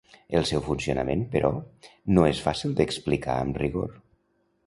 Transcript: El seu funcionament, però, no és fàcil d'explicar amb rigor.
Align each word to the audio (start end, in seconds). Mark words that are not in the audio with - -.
El 0.37 0.45
seu 0.51 0.61
funcionament, 0.67 1.21
però, 1.35 1.51
no 2.17 2.25
és 2.29 2.41
fàcil 2.47 2.73
d'explicar 2.81 3.35
amb 3.43 3.63
rigor. 3.65 3.95